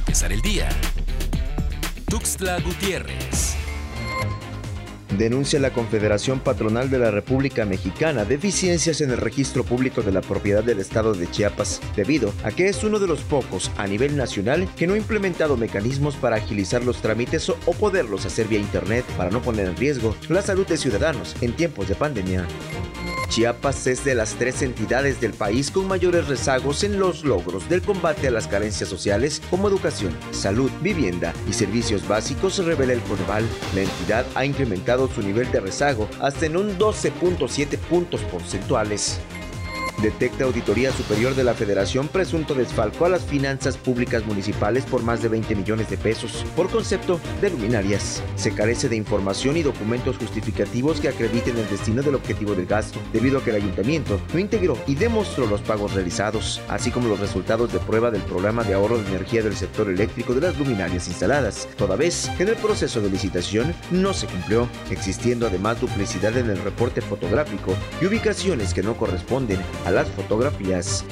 [0.00, 0.68] empezar el día.
[2.08, 3.54] Tuxtla Gutiérrez.
[5.18, 10.22] Denuncia la Confederación Patronal de la República Mexicana deficiencias en el registro público de la
[10.22, 14.16] propiedad del Estado de Chiapas, debido a que es uno de los pocos a nivel
[14.16, 19.04] nacional que no ha implementado mecanismos para agilizar los trámites o poderlos hacer vía Internet
[19.18, 22.46] para no poner en riesgo la salud de ciudadanos en tiempos de pandemia.
[23.30, 27.80] Chiapas es de las tres entidades del país con mayores rezagos en los logros del
[27.80, 33.46] combate a las carencias sociales como educación, salud, vivienda y servicios básicos, revela el Coneval.
[33.76, 39.20] La entidad ha incrementado su nivel de rezago hasta en un 12.7 puntos porcentuales.
[40.02, 45.20] Detecta Auditoría Superior de la Federación presunto desfalco a las finanzas públicas municipales por más
[45.20, 48.22] de 20 millones de pesos por concepto de luminarias.
[48.34, 52.98] Se carece de información y documentos justificativos que acrediten el destino del objetivo del gasto,
[53.12, 57.20] debido a que el ayuntamiento no integró y demostró los pagos realizados, así como los
[57.20, 61.08] resultados de prueba del programa de ahorro de energía del sector eléctrico de las luminarias
[61.08, 66.34] instaladas, toda vez que en el proceso de licitación no se cumplió, existiendo además duplicidad
[66.38, 71.04] en el reporte fotográfico y ubicaciones que no corresponden las fotografías.